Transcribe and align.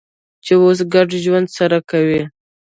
چې 0.45 0.53
اوس 0.61 0.79
ګډ 0.93 1.09
ژوند 1.23 1.47
سره 1.57 1.77
کوي. 1.89 2.21